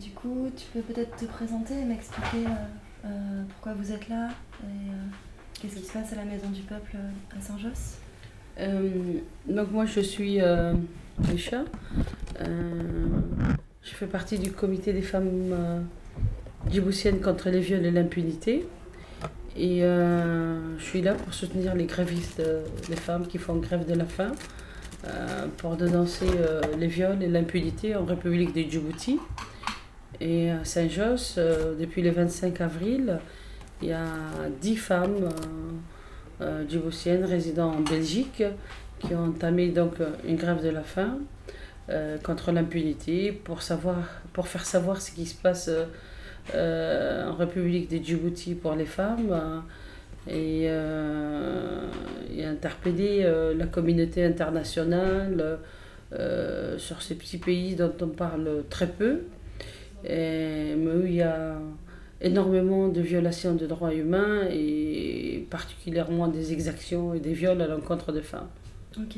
du 0.00 0.10
coup, 0.10 0.50
tu 0.56 0.66
peux 0.72 0.80
peut-être 0.80 1.16
te 1.16 1.24
présenter 1.24 1.74
et 1.74 1.84
m'expliquer 1.84 2.46
pourquoi 3.48 3.74
vous 3.74 3.92
êtes 3.92 4.08
là 4.08 4.28
et 4.62 4.90
qu'est-ce 5.60 5.76
qui 5.76 5.84
se 5.84 5.92
passe 5.92 6.12
à 6.12 6.16
la 6.16 6.24
Maison 6.24 6.50
du 6.50 6.62
Peuple 6.62 6.96
à 7.36 7.40
Saint-Josse? 7.40 7.98
Donc 9.48 9.70
moi 9.70 9.86
je 9.86 10.00
suis 10.00 10.40
Aïcha. 10.40 11.64
je 12.40 13.94
fais 13.94 14.06
partie 14.06 14.38
du 14.38 14.52
comité 14.52 14.92
des 14.92 15.02
femmes 15.02 15.84
djiboutiennes 16.70 17.20
contre 17.20 17.50
les 17.50 17.60
viols 17.60 17.86
et 17.86 17.90
l'impunité. 17.90 18.66
Et 19.56 19.80
je 19.80 20.82
suis 20.82 21.02
là 21.02 21.14
pour 21.14 21.32
soutenir 21.32 21.74
les 21.74 21.86
grévistes, 21.86 22.42
les 22.88 22.96
femmes 22.96 23.26
qui 23.26 23.38
font 23.38 23.56
grève 23.56 23.86
de 23.86 23.94
la 23.94 24.04
faim. 24.04 24.32
Euh, 25.08 25.46
pour 25.58 25.76
dénoncer 25.76 26.26
euh, 26.36 26.60
les 26.78 26.86
viols 26.86 27.22
et 27.22 27.28
l'impunité 27.28 27.94
en 27.94 28.04
République 28.04 28.52
de 28.52 28.68
Djibouti. 28.68 29.20
Et 30.20 30.50
à 30.50 30.64
Saint-Josse, 30.64 31.36
euh, 31.38 31.74
depuis 31.78 32.02
le 32.02 32.10
25 32.10 32.60
avril, 32.60 33.18
il 33.82 33.88
y 33.88 33.92
a 33.92 34.04
dix 34.60 34.76
femmes 34.76 35.28
djiboutiennes 36.68 37.24
résidant 37.24 37.72
en 37.72 37.80
Belgique 37.80 38.42
qui 38.98 39.14
ont 39.14 39.26
entamé 39.26 39.68
donc 39.68 39.94
une 40.26 40.36
grève 40.36 40.62
de 40.62 40.70
la 40.70 40.82
faim 40.82 41.18
contre 42.22 42.52
l'impunité 42.52 43.32
pour, 43.32 43.60
savoir, 43.60 43.96
pour 44.32 44.48
faire 44.48 44.64
savoir 44.64 45.02
ce 45.02 45.10
qui 45.12 45.26
se 45.26 45.34
passe 45.34 45.70
en 46.54 47.34
République 47.34 47.90
de 47.90 48.02
Djibouti 48.02 48.54
pour 48.54 48.74
les 48.74 48.86
femmes 48.86 49.62
et, 50.28 50.66
euh, 50.68 51.88
interpeller 52.38 53.22
euh, 53.24 53.54
la 53.54 53.66
communauté 53.66 54.24
internationale 54.24 55.58
euh, 56.12 56.78
sur 56.78 57.02
ces 57.02 57.16
petits 57.16 57.38
pays 57.38 57.74
dont 57.74 57.92
on 58.00 58.08
parle 58.08 58.64
très 58.70 58.86
peu, 58.86 59.22
et, 60.04 60.74
mais 60.76 60.92
où 60.92 61.06
il 61.06 61.14
y 61.14 61.22
a 61.22 61.58
énormément 62.20 62.88
de 62.88 63.00
violations 63.00 63.54
de 63.54 63.66
droits 63.66 63.92
humains 63.92 64.42
et 64.50 65.46
particulièrement 65.50 66.28
des 66.28 66.52
exactions 66.52 67.14
et 67.14 67.20
des 67.20 67.32
viols 67.32 67.60
à 67.60 67.66
l'encontre 67.66 68.12
des 68.12 68.22
femmes. 68.22 68.48
Ok. 68.98 69.16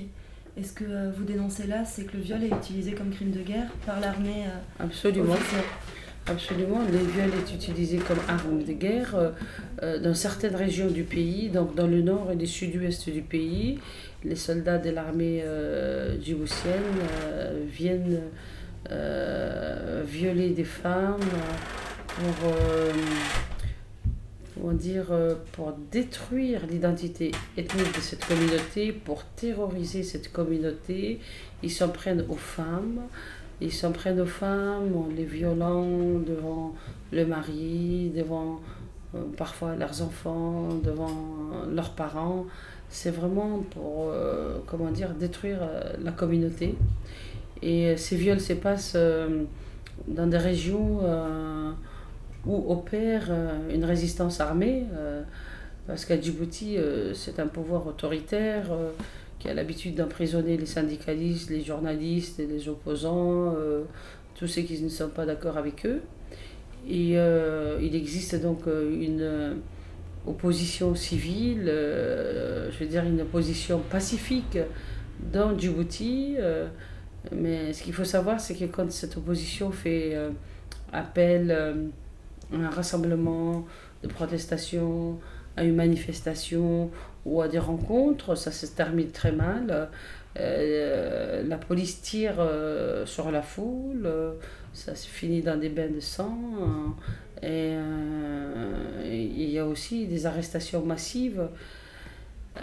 est 0.57 0.63
ce 0.63 0.73
que 0.73 1.11
vous 1.15 1.25
dénoncez 1.25 1.67
là, 1.67 1.85
c'est 1.85 2.05
que 2.05 2.17
le 2.17 2.23
viol 2.23 2.43
est 2.43 2.49
utilisé 2.49 2.93
comme 2.93 3.11
crime 3.11 3.31
de 3.31 3.43
guerre 3.43 3.71
par 3.87 4.01
l'armée 4.01 4.47
Absolument. 4.81 5.37
Absolument, 6.31 6.81
le 6.83 6.99
viol 6.99 7.31
est 7.39 7.55
utilisé 7.55 7.97
comme 7.97 8.19
arme 8.29 8.63
de 8.63 8.73
guerre 8.73 9.15
euh, 9.15 9.31
euh, 9.83 9.99
dans 9.99 10.13
certaines 10.13 10.57
régions 10.57 10.89
du 10.89 11.03
pays, 11.03 11.49
donc 11.49 11.75
dans 11.75 11.87
le 11.87 12.03
nord 12.03 12.31
et 12.31 12.35
le 12.35 12.45
sud-ouest 12.45 13.09
du 13.09 13.23
pays. 13.23 13.79
Les 14.25 14.37
soldats 14.37 14.77
de 14.77 14.91
l'armée 14.91 15.41
euh, 15.43 16.21
djiboutienne 16.21 16.83
viennent 17.67 18.21
violer 20.07 20.51
des 20.51 20.65
femmes 20.65 21.21
pour, 24.55 24.73
dire, 24.73 25.07
pour 25.53 25.73
détruire 25.91 26.67
l'identité 26.67 27.33
ethnique 27.57 27.95
de 27.95 28.01
cette 28.01 28.25
communauté, 28.25 28.93
pour 28.93 29.25
terroriser 29.25 30.03
cette 30.03 30.33
communauté. 30.33 31.21
Ils 31.63 31.71
s'en 31.71 31.89
prennent 31.89 32.25
aux 32.29 32.37
femmes. 32.37 33.03
Ils 33.61 33.73
s'en 33.73 33.93
prennent 33.93 34.21
aux 34.21 34.27
femmes 34.27 34.93
les 35.17 35.25
violant 35.25 36.19
devant 36.21 36.75
le 37.13 37.27
mari, 37.27 38.13
devant 38.15 38.61
euh, 39.15 39.19
parfois 39.37 39.75
leurs 39.75 40.03
enfants, 40.03 40.69
devant 40.85 41.11
leurs 41.69 41.91
parents. 41.91 42.47
C'est 42.89 43.11
vraiment 43.11 43.65
pour, 43.71 44.11
euh, 44.11 44.59
comment 44.67 44.91
dire, 44.91 45.11
détruire 45.15 45.59
euh, 45.63 45.95
la 46.03 46.13
communauté. 46.13 46.77
Et 47.63 47.97
ces 47.97 48.17
viols 48.17 48.41
se 48.41 48.53
passent 48.53 48.97
dans 50.07 50.27
des 50.29 50.39
régions 50.39 51.01
où 52.47 52.73
opère 52.73 53.33
une 53.69 53.85
résistance 53.85 54.39
armée, 54.39 54.85
parce 55.89 56.05
qu'à 56.05 56.21
Djibouti, 56.21 56.77
c'est 57.15 57.41
un 57.41 57.49
pouvoir 57.49 57.89
autoritaire 57.89 58.71
qui 59.39 59.49
a 59.49 59.55
l'habitude 59.55 59.95
d'emprisonner 59.95 60.57
les 60.57 60.67
syndicalistes, 60.67 61.51
les 61.51 61.63
journalistes 61.63 62.39
les 62.39 62.69
opposants, 62.69 63.55
euh, 63.57 63.83
tous 64.35 64.47
ceux 64.47 64.63
qui 64.63 64.81
ne 64.83 64.89
sont 64.89 65.09
pas 65.09 65.27
d'accord 65.27 65.57
avec 65.57 65.87
eux. 65.87 66.01
Et 66.89 67.19
euh, 67.19 67.79
il 67.83 67.95
existe 67.95 68.41
donc 68.41 68.67
euh, 68.67 68.91
une 68.91 69.61
opposition 70.27 70.95
civile, 70.95 71.65
je 71.67 72.79
veux 72.79 72.87
dire 72.87 73.05
une 73.05 73.23
opposition 73.23 73.79
pacifique 73.79 74.59
dans 75.33 75.57
Djibouti. 75.57 76.37
mais 77.33 77.73
ce 77.73 77.83
qu'il 77.83 77.95
faut 77.95 78.05
savoir, 78.05 78.39
c'est 78.39 78.55
que 78.55 78.67
quand 78.67 78.91
cette 78.93 79.17
opposition 79.17 79.71
fait 79.71 80.15
appel 80.93 81.51
à 81.51 82.57
un 82.57 82.69
rassemblement 82.69 83.65
de 84.03 84.09
protestation, 84.09 85.19
à 85.57 85.65
une 85.65 85.77
manifestation 85.77 86.91
ou 87.29 87.43
à 87.43 87.49
des 87.49 87.59
rencontres, 87.59 88.35
ça 88.35 88.51
se 88.51 88.67
termine 88.67 89.11
très 89.11 89.33
mal. 89.33 89.89
Euh, 90.39 91.43
la 91.47 91.59
police 91.59 92.01
tire 92.01 92.37
euh, 92.39 93.07
sur 93.07 93.31
la 93.31 93.43
foule, 93.43 94.09
ça 94.73 94.95
se 94.95 95.07
finit 95.09 95.43
dans 95.43 95.59
des 95.59 95.69
bains 95.69 95.91
de 95.91 96.01
sang. 96.01 96.39
et 97.43 97.75
il 99.05 99.51
y 99.51 99.59
a 99.59 99.67
aussi 99.67 100.07
des 100.07 100.27
arrestations 100.27 100.85
massives 100.85 101.49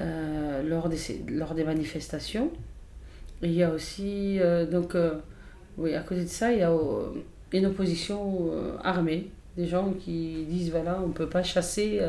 euh, 0.01 0.63
lors, 0.63 0.89
des, 0.89 0.97
lors 1.29 1.53
des 1.53 1.63
manifestations. 1.63 2.51
il 3.41 3.53
y 3.53 3.63
a 3.63 3.71
aussi, 3.71 4.39
donc, 4.71 4.95
oui, 5.77 5.95
à 5.95 6.01
côté 6.01 6.23
de 6.23 6.29
ça, 6.29 6.51
il 6.51 6.59
y 6.59 6.63
a 6.63 6.71
une 7.53 7.65
opposition 7.65 8.51
armée, 8.83 9.29
des 9.57 9.67
gens 9.67 9.93
qui 9.93 10.45
disent 10.49 10.71
voilà, 10.71 10.99
on 11.03 11.07
ne 11.07 11.13
peut 11.13 11.29
pas 11.29 11.43
chasser 11.43 12.01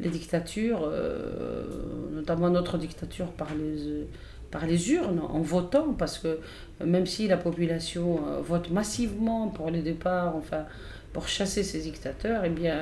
les 0.00 0.08
dictatures, 0.08 0.80
euh, 0.84 1.64
notamment 2.12 2.50
notre 2.50 2.78
dictature 2.78 3.26
par 3.32 3.48
les, 3.54 4.06
par 4.50 4.66
les 4.66 4.92
urnes, 4.92 5.20
en 5.20 5.40
votant, 5.40 5.92
parce 5.92 6.18
que 6.18 6.38
même 6.84 7.06
si 7.06 7.28
la 7.28 7.36
population 7.36 8.20
euh, 8.26 8.40
vote 8.40 8.70
massivement 8.70 9.48
pour 9.48 9.70
les 9.70 9.82
départs, 9.82 10.36
enfin, 10.36 10.64
pour 11.12 11.28
chasser 11.28 11.62
ces 11.62 11.80
dictateurs, 11.80 12.44
eh 12.44 12.50
bien, 12.50 12.76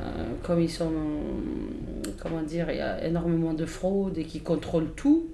euh, 0.00 0.02
comme 0.42 0.60
ils 0.60 0.70
sont, 0.70 0.92
comment 2.20 2.42
dire, 2.42 2.70
il 2.70 2.76
y 2.76 2.80
a 2.80 3.04
énormément 3.04 3.54
de 3.54 3.66
fraude 3.66 4.16
et 4.18 4.24
qui 4.24 4.40
contrôlent 4.40 4.92
tout, 4.94 5.28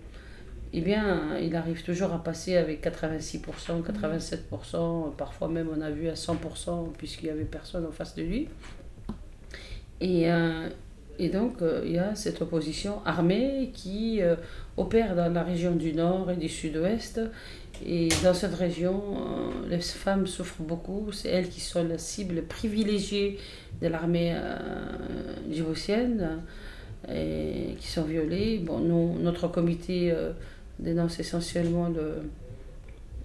eh 0.72 0.80
bien, 0.80 1.38
il 1.40 1.54
arrive 1.54 1.84
toujours 1.84 2.12
à 2.12 2.22
passer 2.22 2.56
avec 2.56 2.84
86%, 2.84 3.82
87%, 3.82 5.14
parfois 5.16 5.46
même 5.46 5.68
on 5.74 5.80
a 5.80 5.90
vu 5.90 6.08
à 6.08 6.14
100%, 6.14 6.92
puisqu'il 6.98 7.26
n'y 7.26 7.30
avait 7.30 7.44
personne 7.44 7.86
en 7.86 7.92
face 7.92 8.16
de 8.16 8.22
lui. 8.22 8.48
Et, 10.04 10.30
euh, 10.30 10.68
et 11.18 11.30
donc, 11.30 11.62
euh, 11.62 11.80
il 11.86 11.92
y 11.92 11.98
a 11.98 12.14
cette 12.14 12.42
opposition 12.42 13.00
armée 13.06 13.70
qui 13.72 14.20
euh, 14.20 14.36
opère 14.76 15.16
dans 15.16 15.32
la 15.32 15.42
région 15.42 15.74
du 15.74 15.94
nord 15.94 16.30
et 16.30 16.36
du 16.36 16.50
sud-ouest. 16.50 17.22
Et 17.84 18.10
dans 18.22 18.34
cette 18.34 18.54
région, 18.54 19.02
les 19.68 19.80
femmes 19.80 20.26
souffrent 20.26 20.62
beaucoup. 20.62 21.10
C'est 21.10 21.30
elles 21.30 21.48
qui 21.48 21.60
sont 21.60 21.82
la 21.84 21.96
cible 21.96 22.42
privilégiée 22.42 23.38
de 23.82 23.88
l'armée 23.88 24.32
djiboutienne 25.50 26.40
et 27.12 27.74
qui 27.80 27.88
sont 27.88 28.04
violées. 28.04 28.58
Bon, 28.58 28.78
nous, 28.78 29.18
notre 29.18 29.48
comité 29.48 30.14
dénonce 30.78 31.18
essentiellement 31.18 31.88
le, 31.88 32.30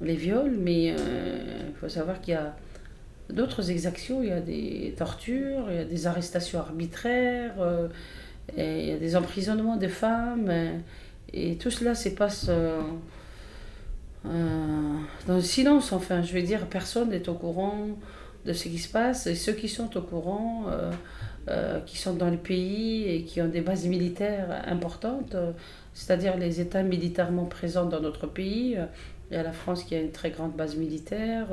les 0.01 0.15
viols, 0.15 0.57
mais 0.59 0.87
il 0.87 1.75
faut 1.79 1.89
savoir 1.89 2.19
qu'il 2.19 2.33
y 2.33 2.37
a 2.37 2.55
d'autres 3.31 3.71
exactions. 3.71 4.21
Il 4.21 4.29
y 4.29 4.31
a 4.31 4.41
des 4.41 4.93
tortures, 4.97 5.65
il 5.69 5.75
y 5.75 5.79
a 5.79 5.85
des 5.85 6.07
arrestations 6.07 6.59
arbitraires, 6.59 7.53
euh, 7.59 7.87
il 8.57 8.89
y 8.89 8.91
a 8.91 8.97
des 8.97 9.15
emprisonnements 9.15 9.77
de 9.77 9.87
femmes. 9.87 10.51
Et, 11.33 11.55
tout 11.57 11.71
cela 11.71 11.95
se 11.95 12.09
passe 12.09 12.47
euh, 12.49 12.81
euh, 14.25 14.29
dans 15.27 15.35
le 15.35 15.41
silence. 15.41 15.93
Enfin, 15.93 16.21
je 16.21 16.33
veux 16.33 16.41
dire, 16.41 16.65
personne 16.67 17.09
n'est 17.09 17.29
au 17.29 17.35
courant 17.35 17.87
de 18.45 18.53
ce 18.53 18.63
qui 18.63 18.79
se 18.79 18.89
passe. 18.89 19.27
Et 19.27 19.35
ceux 19.35 19.53
qui 19.53 19.69
sont 19.69 19.95
au 19.97 20.01
courant, 20.01 20.65
qui 21.85 21.97
sont 21.97 22.13
dans 22.13 22.29
le 22.29 22.37
pays 22.37 23.07
et 23.07 23.23
qui 23.23 23.41
ont 23.41 23.47
des 23.47 23.61
bases 23.61 23.85
militaires 23.85 24.63
importantes, 24.67 25.35
c'est-à-dire 25.93 26.37
les 26.37 26.61
États 26.61 26.83
militairement 26.83 27.45
présents 27.45 27.85
dans 27.85 27.99
notre 27.99 28.27
pays. 28.27 28.77
Il 29.29 29.35
y 29.35 29.37
a 29.37 29.43
la 29.43 29.51
France 29.51 29.83
qui 29.83 29.95
a 29.95 29.99
une 29.99 30.11
très 30.11 30.31
grande 30.31 30.55
base 30.55 30.75
militaire 30.75 31.47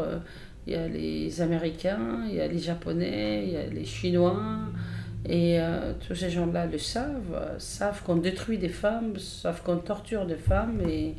il 0.67 0.73
y 0.73 0.77
a 0.77 0.89
les 0.89 1.41
Américains, 1.41 2.25
il 2.29 2.35
y 2.35 2.41
a 2.41 2.49
les 2.49 2.59
Japonais, 2.59 3.45
il 3.47 3.53
y 3.53 3.57
a 3.57 3.67
les 3.67 3.85
Chinois. 3.85 4.41
Et 5.29 5.61
euh, 5.61 5.93
tous 6.07 6.15
ces 6.15 6.31
gens-là 6.31 6.67
le 6.67 6.79
savent, 6.79 7.57
savent 7.59 8.03
qu'on 8.03 8.17
détruit 8.17 8.59
des 8.59 8.69
femmes, 8.69 9.19
savent 9.19 9.63
qu'on 9.63 9.79
torture 9.79 10.27
des 10.27 10.37
femmes. 10.37 10.81
Et 10.89 11.15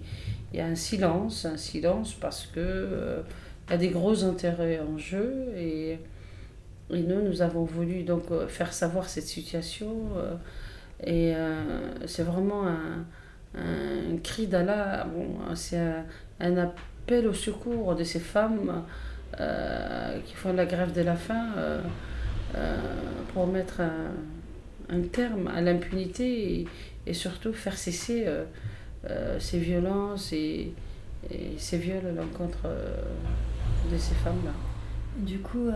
il 0.53 0.59
y 0.59 0.61
a 0.61 0.65
un 0.65 0.75
silence, 0.75 1.45
un 1.45 1.57
silence 1.57 2.13
parce 2.13 2.45
que 2.45 2.59
euh, 2.59 3.21
y 3.69 3.73
a 3.73 3.77
des 3.77 3.89
gros 3.89 4.23
intérêts 4.23 4.79
en 4.79 4.97
jeu. 4.97 5.47
Et, 5.55 5.99
et 6.89 7.01
nous, 7.03 7.21
nous 7.21 7.41
avons 7.41 7.63
voulu 7.63 8.03
donc 8.03 8.31
euh, 8.31 8.47
faire 8.47 8.73
savoir 8.73 9.09
cette 9.09 9.27
situation. 9.27 10.09
et 11.05 11.33
c'est 12.05 12.23
vraiment 12.23 12.67
un, 12.67 13.05
un 13.55 14.17
cri 14.23 14.47
d'Allah, 14.47 15.05
bon, 15.05 15.55
c'est 15.55 15.79
un, 16.39 16.57
appel 16.57 17.27
au 17.27 17.33
secours 17.33 17.95
de 17.95 18.03
ces 18.03 18.19
femmes 18.19 18.83
qui 20.25 20.33
font 20.33 20.53
la 20.53 20.65
grève 20.65 20.93
de 20.93 21.01
la 21.01 21.15
faim 21.15 21.47
pour 23.33 23.47
mettre 23.47 23.81
un, 23.81 25.01
terme 25.11 25.47
à 25.47 25.61
l'impunité 25.61 26.65
et, 27.05 27.13
surtout 27.13 27.53
faire 27.53 27.77
cesser 27.77 28.25
ces 29.39 29.59
violences 29.59 30.33
et, 30.33 30.73
ces 31.57 31.77
viols 31.77 32.07
à 32.07 32.11
l'encontre 32.11 32.67
de 33.91 33.97
ces 33.97 34.15
femmes-là. 34.15 34.51
Du 35.17 35.39
coup, 35.39 35.69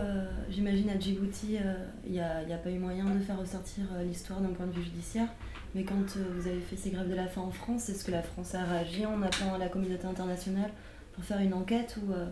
j'imagine 0.50 0.90
à 0.90 0.98
Djibouti, 0.98 1.58
il 2.06 2.12
n'y 2.12 2.20
a, 2.20 2.58
pas 2.62 2.70
eu 2.70 2.78
moyen 2.78 3.04
de 3.04 3.20
faire 3.20 3.38
ressortir 3.38 3.84
l'histoire 4.06 4.40
d'un 4.40 4.50
point 4.50 4.66
de 4.66 4.72
vue 4.72 4.82
judiciaire. 4.82 5.28
Mais 5.74 5.84
quand 5.84 6.16
euh, 6.16 6.24
vous 6.36 6.46
avez 6.46 6.60
fait 6.60 6.76
ces 6.76 6.90
grèves 6.90 7.08
de 7.08 7.14
la 7.14 7.26
faim 7.26 7.42
en 7.42 7.50
France, 7.50 7.88
est-ce 7.88 8.04
que 8.04 8.10
la 8.10 8.22
France 8.22 8.54
a 8.54 8.64
réagi 8.64 9.06
en 9.06 9.22
appelant 9.22 9.54
à 9.54 9.58
la 9.58 9.68
communauté 9.68 10.06
internationale 10.06 10.70
pour 11.12 11.24
faire 11.24 11.40
une 11.40 11.54
enquête 11.54 11.96
ou 12.02 12.12
euh, 12.12 12.26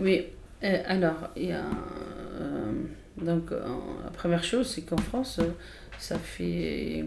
Oui, 0.00 0.26
euh, 0.62 0.82
alors, 0.86 1.30
il 1.36 1.46
y 1.46 1.52
a, 1.52 1.64
donc, 3.16 3.50
la 3.50 4.10
première 4.10 4.42
chose, 4.42 4.66
c'est 4.68 4.80
qu'en 4.82 4.96
France, 4.96 5.38
ça 5.98 6.18
fait, 6.18 7.04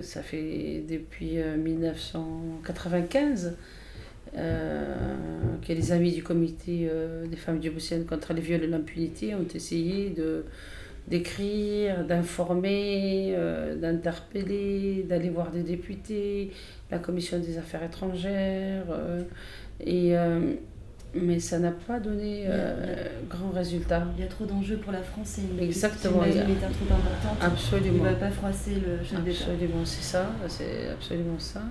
ça 0.00 0.22
fait 0.22 0.84
depuis 0.88 1.36
1995 1.36 3.56
que 4.32 5.68
les 5.68 5.92
amis 5.92 6.12
du 6.12 6.22
comité 6.22 6.88
des 7.28 7.36
femmes 7.36 7.62
djiboutiennes 7.62 8.06
contre 8.06 8.32
les 8.32 8.40
viols 8.40 8.64
et 8.64 8.68
l'impunité 8.68 9.34
ont 9.34 9.46
essayé 9.54 10.08
de 10.10 10.46
d'écrire, 11.10 12.04
d'informer, 12.04 13.34
euh, 13.36 13.74
d'interpeller, 13.74 15.04
d'aller 15.08 15.28
voir 15.28 15.50
des 15.50 15.62
députés, 15.62 16.52
la 16.90 16.98
commission 16.98 17.40
des 17.40 17.58
affaires 17.58 17.82
étrangères. 17.82 18.84
Euh, 18.90 19.20
et, 19.80 20.16
euh, 20.16 20.54
mais 21.12 21.40
ça 21.40 21.58
n'a 21.58 21.72
pas 21.72 21.98
donné 21.98 22.46
grand 23.28 23.50
résultat. 23.50 24.06
Il 24.16 24.22
y 24.22 24.24
a 24.24 24.28
trop 24.28 24.44
d'enjeux 24.44 24.76
pour 24.76 24.92
la 24.92 25.02
France 25.02 25.38
et 25.38 25.42
une 25.42 25.58
Exactement, 25.60 26.22
une 26.22 26.46
militaire 26.46 26.70
trop 26.70 26.94
importante. 26.94 27.38
Absolument. 27.40 27.96
Il 27.96 28.02
ne 28.04 28.08
va 28.08 28.14
pas 28.14 28.30
froisser 28.30 28.74
le 28.74 29.04
chef 29.04 29.24
d'État. 29.24 29.44
Absolument, 29.50 29.84
c'est 29.84 30.04
ça, 30.04 30.30
c'est 30.46 30.88
absolument 30.90 31.40
ça. 31.40 31.62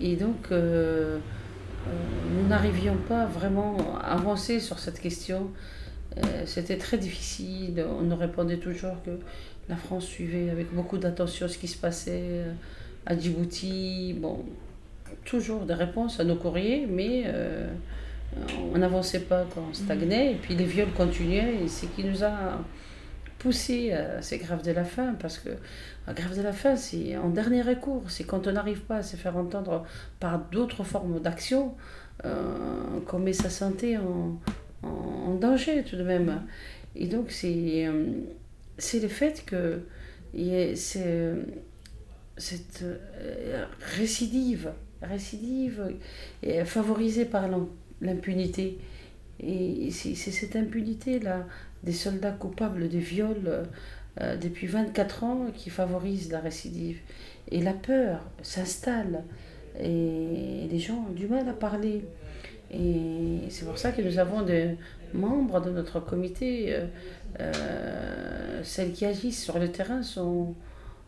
Et 0.00 0.16
donc, 0.16 0.50
nous 0.50 2.48
n'arrivions 2.48 2.96
pas 3.08 3.26
vraiment 3.26 3.76
à 4.00 4.14
avancer 4.14 4.58
sur 4.58 4.80
cette 4.80 4.98
question. 4.98 5.52
Euh, 6.16 6.42
c'était 6.46 6.78
très 6.78 6.98
difficile. 6.98 7.84
On 7.98 8.02
nous 8.02 8.16
répondait 8.16 8.58
toujours 8.58 9.02
que 9.04 9.10
la 9.68 9.76
France 9.76 10.06
suivait 10.06 10.50
avec 10.50 10.72
beaucoup 10.72 10.98
d'attention 10.98 11.48
ce 11.48 11.58
qui 11.58 11.68
se 11.68 11.78
passait 11.78 12.22
euh, 12.22 12.52
à 13.06 13.18
Djibouti. 13.18 14.14
Bon, 14.18 14.44
toujours 15.24 15.64
des 15.64 15.74
réponses 15.74 16.20
à 16.20 16.24
nos 16.24 16.36
courriers, 16.36 16.86
mais 16.88 17.24
euh, 17.26 17.68
on 18.72 18.78
n'avançait 18.78 19.20
pas, 19.20 19.44
quand 19.54 19.64
on 19.70 19.74
stagnait. 19.74 20.32
Et 20.32 20.36
puis 20.36 20.54
les 20.54 20.64
viols 20.64 20.92
continuaient, 20.92 21.62
et 21.64 21.68
c'est 21.68 21.86
ce 21.86 21.92
qui 21.92 22.04
nous 22.04 22.22
a 22.22 22.60
poussé 23.38 23.92
à 23.92 24.22
ces 24.22 24.38
grèves 24.38 24.62
de 24.62 24.72
la 24.72 24.84
faim, 24.84 25.16
parce 25.20 25.38
que 25.38 25.50
la 26.06 26.14
grève 26.14 26.36
de 26.36 26.42
la 26.42 26.52
faim, 26.52 26.76
c'est 26.76 27.16
en 27.16 27.28
dernier 27.28 27.62
recours, 27.62 28.04
c'est 28.08 28.24
quand 28.24 28.46
on 28.46 28.52
n'arrive 28.52 28.80
pas 28.82 28.96
à 28.98 29.02
se 29.02 29.16
faire 29.16 29.36
entendre 29.36 29.84
par 30.18 30.38
d'autres 30.38 30.82
formes 30.84 31.20
d'action 31.20 31.74
qu'on 32.22 33.18
met 33.18 33.34
sa 33.34 33.50
santé 33.50 33.98
en, 33.98 34.38
en, 34.84 35.34
danger 35.34 35.82
tout 35.82 35.96
de 35.96 36.02
même. 36.02 36.42
Et 36.94 37.06
donc, 37.06 37.30
c'est 37.30 37.86
euh, 37.86 38.06
le 38.78 39.08
fait 39.08 39.44
que 39.44 39.80
c'est 40.74 41.34
cette 42.36 42.82
euh, 42.82 43.64
récidive, 43.96 44.72
récidive 45.02 45.94
est 46.42 46.64
favorisée 46.64 47.24
par 47.24 47.48
l'impunité. 48.00 48.78
Et 49.40 49.90
c'est 49.90 50.14
cette 50.14 50.56
impunité-là 50.56 51.46
des 51.82 51.92
soldats 51.92 52.32
coupables 52.32 52.88
de 52.88 52.98
viols 52.98 53.66
euh, 54.20 54.36
depuis 54.36 54.66
24 54.66 55.24
ans 55.24 55.46
qui 55.54 55.70
favorise 55.70 56.30
la 56.30 56.40
récidive. 56.40 56.98
Et 57.50 57.60
la 57.60 57.72
peur 57.72 58.20
s'installe 58.42 59.24
et 59.80 60.68
les 60.70 60.78
gens 60.78 61.06
ont 61.08 61.12
du 61.12 61.26
mal 61.26 61.48
à 61.48 61.52
parler. 61.52 62.04
Et 62.74 63.50
c'est 63.50 63.64
pour 63.64 63.78
ça 63.78 63.92
que 63.92 64.02
nous 64.02 64.18
avons 64.18 64.42
des 64.42 64.76
membres 65.12 65.60
de 65.60 65.70
notre 65.70 66.00
comité. 66.00 66.74
Euh, 66.74 66.86
euh, 67.40 68.60
celles 68.62 68.92
qui 68.92 69.04
agissent 69.04 69.42
sur 69.42 69.58
le 69.58 69.70
terrain 69.70 70.02
sont. 70.02 70.54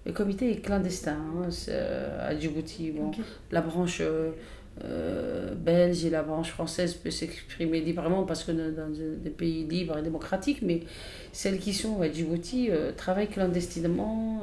Le 0.04 0.12
comité 0.12 0.52
est 0.52 0.60
clandestin 0.60 1.16
hein, 1.16 1.48
euh, 1.68 2.28
à 2.28 2.38
Djibouti. 2.38 2.92
Bon, 2.92 3.10
La 3.50 3.60
branche 3.60 4.00
belge 5.56 6.04
et 6.04 6.10
la 6.10 6.22
branche 6.22 6.50
française 6.50 6.94
peuvent 6.94 7.10
s'exprimer 7.10 7.80
librement 7.80 8.24
parce 8.24 8.44
que 8.44 8.52
dans 8.52 8.90
des 8.90 9.30
pays 9.30 9.64
libres 9.64 9.98
et 9.98 10.02
démocratiques, 10.02 10.62
mais 10.62 10.82
celles 11.32 11.58
qui 11.58 11.72
sont 11.72 12.02
à 12.02 12.12
Djibouti 12.12 12.70
travaillent 12.96 13.26
clandestinement. 13.26 14.42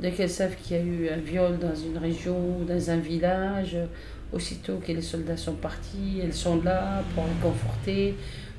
Dès 0.00 0.12
qu'elles 0.12 0.30
savent 0.30 0.56
qu'il 0.56 0.76
y 0.76 0.80
a 0.80 0.82
eu 0.82 1.08
un 1.08 1.18
viol 1.18 1.58
dans 1.58 1.74
une 1.74 1.98
région 1.98 2.60
ou 2.60 2.64
dans 2.64 2.90
un 2.90 2.96
village, 2.96 3.76
Aussitôt 4.32 4.78
que 4.84 4.90
les 4.90 5.02
soldats 5.02 5.36
sont 5.36 5.54
partis, 5.54 6.20
elles 6.22 6.34
sont 6.34 6.60
là 6.62 7.02
pour 7.14 7.24
les 7.24 7.40
conforter, 7.40 8.14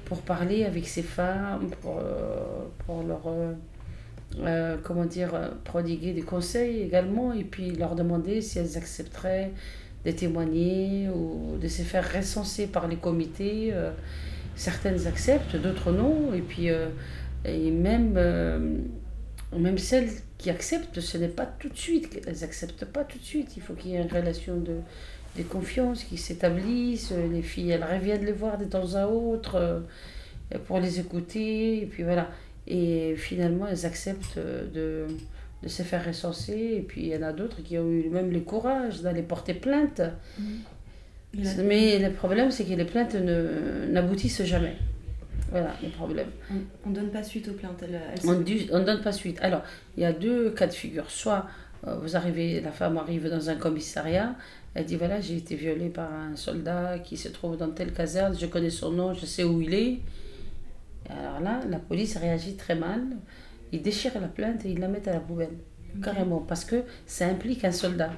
pour 0.06 0.22
parler 0.22 0.64
avec 0.64 0.88
ces 0.88 1.02
femmes, 1.02 1.70
pour, 1.82 2.00
euh, 2.00 3.04
leur 3.06 3.28
euh, 3.28 3.54
euh, 4.40 4.78
comment 4.82 5.04
dire, 5.04 5.32
prodiguer 5.66 6.14
des 6.14 6.22
conseils 6.22 6.84
également, 6.84 7.34
et 7.34 7.44
puis 7.44 7.72
leur 7.72 7.96
demander 7.96 8.42
si 8.42 8.60
elles 8.60 8.78
accepteraient 8.78 9.52
de 10.06 10.12
témoigner 10.12 11.10
ou 11.10 11.58
de 11.62 11.68
se 11.68 11.82
faire 11.82 12.10
recenser 12.14 12.68
par 12.68 12.88
les 12.88 12.96
comités. 12.96 13.74
certaines 14.56 15.06
acceptent, 15.06 15.58
d'autres 15.58 15.92
non, 15.92 16.34
et 16.34 16.42
puis 16.42 16.70
et 17.44 17.72
même, 17.72 18.18
même 19.56 19.78
celles 19.78 20.10
qui 20.38 20.50
acceptent, 20.50 21.00
ce 21.00 21.18
n'est 21.18 21.28
pas 21.30 21.46
tout 21.46 21.70
de 21.70 21.78
suite, 21.78 22.22
elles 22.28 22.40
n'acceptent 22.42 22.86
pas 22.86 23.04
tout 23.04 23.18
de 23.18 23.24
suite, 23.24 23.56
il 23.56 23.62
faut 23.62 23.74
qu'il 23.74 23.92
y 23.92 23.96
ait 23.96 24.02
une 24.02 24.12
relation 24.12 24.58
de 24.58 24.82
des 25.38 25.44
confiances 25.44 26.04
qui 26.04 26.18
s'établissent. 26.18 27.14
Les 27.32 27.42
filles, 27.42 27.72
elles 27.72 27.84
reviennent 27.84 28.26
les 28.26 28.34
voir 28.34 28.58
de 28.58 28.66
temps 28.66 28.96
à 28.96 29.08
autre 29.08 29.56
euh, 29.56 29.80
pour 30.66 30.80
les 30.80 31.00
écouter. 31.00 31.84
Et 31.84 31.86
puis 31.86 32.04
voilà. 32.04 32.30
Et 32.68 33.16
finalement, 33.16 33.68
elles 33.68 33.86
acceptent 33.86 34.38
de, 34.38 35.06
de 35.64 35.68
se 35.68 35.84
faire 35.84 36.04
recenser. 36.06 36.76
Et 36.78 36.82
puis 36.82 37.02
il 37.04 37.08
y 37.08 37.16
en 37.16 37.22
a 37.22 37.32
d'autres 37.32 37.64
qui 37.64 37.78
ont 37.78 37.90
eu 37.90 38.10
même 38.10 38.32
le 38.32 38.42
courage 38.42 39.02
d'aller 39.02 39.22
porter 39.22 39.54
plainte. 39.54 40.02
Mmh. 40.40 40.44
Mais 41.64 42.00
le 42.00 42.12
problème, 42.12 42.52
c'est 42.52 42.66
que 42.66 42.74
les 42.74 42.86
plaintes 42.86 43.16
n'aboutissent 43.16 44.44
jamais. 44.44 44.76
Voilà 45.52 45.74
le 45.82 45.90
problème. 45.90 46.28
On 46.86 46.90
ne 46.90 46.96
donne 46.96 47.10
pas 47.10 47.24
suite 47.24 47.48
aux 47.48 47.54
plaintes. 47.54 47.84
on 48.26 48.34
ne 48.34 48.84
donne 48.84 49.02
pas 49.02 49.12
suite. 49.12 49.40
Alors, 49.42 49.64
il 49.96 50.04
y 50.04 50.06
a 50.06 50.14
deux 50.14 50.52
cas 50.52 50.68
de 50.68 50.74
figure. 50.74 51.10
Soit 51.10 51.46
euh, 51.86 51.96
vous 52.00 52.16
arrivez, 52.16 52.60
la 52.62 52.72
femme 52.72 52.98
arrive 52.98 53.30
dans 53.30 53.50
un 53.50 53.56
commissariat, 53.56 54.36
elle 54.74 54.86
dit 54.86 54.96
voilà, 54.96 55.22
j'ai 55.22 55.38
été 55.38 55.56
violée 55.56 55.90
par 55.90 56.12
un 56.12 56.36
soldat 56.36 57.00
qui 57.00 57.18
se 57.18 57.30
trouve 57.30 57.58
dans 57.58 57.70
telle 57.70 57.94
caserne, 57.94 58.36
je 58.38 58.46
connais 58.48 58.70
son 58.70 58.92
nom, 58.92 59.14
je 59.14 59.26
sais 59.26 59.44
où 59.44 59.62
il 59.62 59.74
est. 59.74 60.00
alors 61.10 61.40
là, 61.40 61.62
la 61.70 61.80
police 61.80 62.18
réagit 62.18 62.56
très 62.56 62.76
mal. 62.76 63.02
Ils 63.72 63.82
déchirent 63.82 64.20
la 64.20 64.28
plainte 64.28 64.66
et 64.66 64.72
ils 64.72 64.80
la 64.80 64.88
mettent 64.88 65.08
à 65.08 65.14
la 65.14 65.20
poubelle. 65.20 65.58
Carrément, 66.02 66.40
parce 66.40 66.64
que 66.64 66.84
ça 67.06 67.28
implique 67.28 67.66
un 67.66 67.72
soldat. 67.72 68.12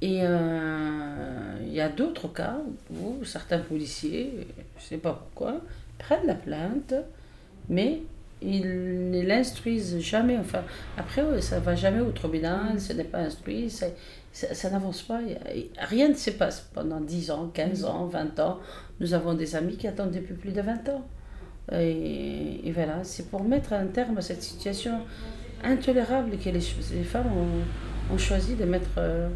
Et 0.00 0.20
euh, 0.22 1.58
il 1.62 1.72
y 1.72 1.80
a 1.80 1.88
d'autres 1.88 2.28
cas 2.32 2.58
où 2.90 3.24
certains 3.24 3.58
policiers, 3.58 4.46
je 4.78 4.84
ne 4.84 4.88
sais 4.88 4.96
pas 4.96 5.12
pourquoi, 5.12 5.60
prennent 5.98 6.26
la 6.26 6.34
plainte, 6.34 6.94
mais 7.68 8.02
ils 8.40 9.10
ne 9.10 9.22
l'instruisent 9.22 9.98
jamais. 9.98 10.36
Enfin, 10.38 10.62
après, 10.96 11.40
ça 11.40 11.58
ne 11.58 11.64
va 11.64 11.74
jamais 11.74 12.00
au 12.00 12.12
tribunal, 12.12 12.80
ce 12.80 12.92
n'est 12.92 13.04
pas 13.04 13.18
instruit, 13.18 13.70
ça, 13.70 13.86
ça, 14.32 14.70
n'avance 14.70 15.02
pas. 15.02 15.20
Rien 15.78 16.08
ne 16.08 16.14
se 16.14 16.30
passe 16.30 16.68
pendant 16.72 17.00
10 17.00 17.30
ans, 17.30 17.50
15 17.52 17.84
ans, 17.84 18.06
20 18.06 18.40
ans. 18.40 18.58
Nous 19.00 19.14
avons 19.14 19.34
des 19.34 19.56
amis 19.56 19.76
qui 19.76 19.88
attendent 19.88 20.12
depuis 20.12 20.34
plus 20.34 20.52
de 20.52 20.60
20 20.60 20.88
ans. 20.90 21.04
Et, 21.72 22.72
voilà, 22.72 23.04
c'est 23.04 23.28
pour 23.30 23.42
mettre 23.44 23.72
un 23.72 23.86
terme 23.86 24.18
à 24.18 24.22
cette 24.22 24.42
situation 24.42 25.00
intolérable 25.62 26.38
que 26.38 26.50
les, 26.50 26.60
femmes 26.60 27.30
ont, 27.36 28.14
ont, 28.14 28.18
choisi 28.18 28.54
de 28.54 28.64
mettre 28.64 28.90
euh, 28.96 29.28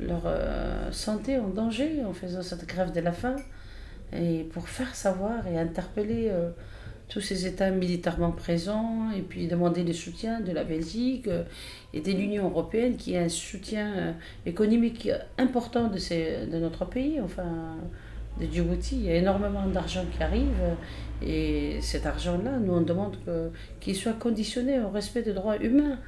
leur 0.00 0.22
euh, 0.24 0.90
santé 0.92 1.38
en 1.38 1.48
danger 1.48 2.02
en 2.04 2.12
faisant 2.12 2.42
cette 2.42 2.66
grève 2.66 2.92
de 2.92 3.00
la 3.00 3.12
faim. 3.12 3.36
Et 4.14 4.44
pour 4.52 4.68
faire 4.68 4.94
savoir 4.94 5.46
et 5.46 5.58
interpeller. 5.58 6.28
Euh, 6.30 6.50
tous 7.08 7.20
ces 7.20 7.46
États 7.46 7.70
militairement 7.70 8.32
présents 8.32 9.10
et 9.16 9.20
puis 9.20 9.46
demander 9.46 9.84
le 9.84 9.92
soutien 9.92 10.40
de 10.40 10.52
la 10.52 10.64
Belgique 10.64 11.28
euh, 11.28 11.44
et 11.92 12.00
de 12.00 12.10
l'Union 12.10 12.48
européenne 12.48 12.96
qui 12.96 13.16
a 13.16 13.22
un 13.22 13.28
soutien 13.28 13.92
euh, 13.92 14.12
économique 14.46 15.10
important 15.38 15.88
de, 15.88 15.98
ces, 15.98 16.46
de 16.46 16.58
notre 16.58 16.86
pays, 16.86 17.20
enfin 17.20 17.76
de 18.40 18.46
Djibouti. 18.46 18.96
Il 18.96 19.04
y 19.04 19.10
a 19.10 19.16
énormément 19.16 19.66
d'argent 19.66 20.04
qui 20.16 20.22
arrive 20.22 20.76
et 21.22 21.78
cet 21.82 22.06
argent-là, 22.06 22.58
nous 22.58 22.72
on 22.72 22.80
demande 22.80 23.16
qu'il 23.80 23.94
soit 23.94 24.14
conditionné 24.14 24.80
au 24.80 24.88
respect 24.88 25.22
des 25.22 25.34
droits 25.34 25.58
humains 25.62 25.98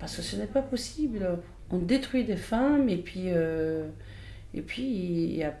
parce 0.00 0.16
que 0.16 0.22
ce 0.22 0.34
n'est 0.34 0.46
pas 0.46 0.62
possible. 0.62 1.38
On 1.70 1.78
détruit 1.78 2.24
des 2.24 2.36
femmes 2.36 2.88
et 2.88 2.96
puis, 2.96 3.28
et 3.28 4.62
puis 4.62 4.82
il 4.82 5.36
y 5.36 5.44
a 5.44 5.54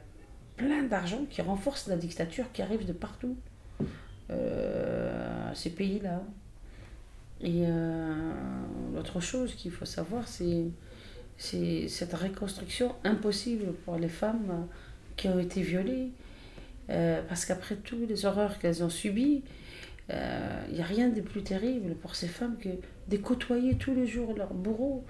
plein 0.56 0.82
d'argent 0.82 1.24
qui 1.28 1.42
renforce 1.42 1.88
la 1.88 1.96
dictature 1.96 2.50
qui 2.52 2.62
arrive 2.62 2.86
de 2.86 2.92
partout, 2.92 3.36
euh, 4.30 5.50
ces 5.54 5.70
pays-là. 5.70 6.22
Et 7.40 7.64
euh, 7.66 8.32
l'autre 8.94 9.20
chose 9.20 9.54
qu'il 9.54 9.70
faut 9.70 9.84
savoir, 9.84 10.28
c'est, 10.28 10.64
c'est 11.36 11.88
cette 11.88 12.14
reconstruction 12.14 12.94
impossible 13.04 13.72
pour 13.84 13.96
les 13.96 14.08
femmes 14.08 14.66
qui 15.16 15.28
ont 15.28 15.38
été 15.38 15.62
violées. 15.62 16.10
Euh, 16.90 17.22
parce 17.28 17.46
qu'après 17.46 17.76
toutes 17.76 18.08
les 18.08 18.26
horreurs 18.26 18.58
qu'elles 18.58 18.84
ont 18.84 18.90
subies, 18.90 19.42
il 20.10 20.74
n'y 20.74 20.82
a 20.82 20.84
rien 20.84 21.08
de 21.08 21.22
plus 21.22 21.42
terrible 21.42 21.94
pour 21.94 22.14
ces 22.14 22.28
femmes 22.28 22.58
que 22.58 22.68
de 23.08 23.16
côtoyer 23.16 23.76
tous 23.76 23.94
les 23.94 24.06
jours 24.06 24.34
leur 24.36 24.52
bourreau, 24.52 25.02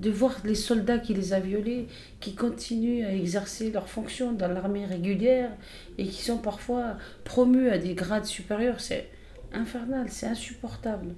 de 0.00 0.10
voir 0.10 0.36
les 0.44 0.54
soldats 0.54 0.98
qui 0.98 1.14
les 1.14 1.32
a 1.32 1.40
violés, 1.40 1.86
qui 2.20 2.34
continuent 2.34 3.04
à 3.04 3.14
exercer 3.14 3.70
leurs 3.70 3.88
fonctions 3.88 4.32
dans 4.32 4.48
l'armée 4.48 4.84
régulière 4.84 5.50
et 5.98 6.06
qui 6.06 6.22
sont 6.22 6.38
parfois 6.38 6.96
promus 7.24 7.68
à 7.68 7.78
des 7.78 7.94
grades 7.94 8.24
supérieurs, 8.24 8.80
c'est 8.80 9.08
infernal, 9.52 10.06
c'est 10.08 10.26
insupportable. 10.26 11.14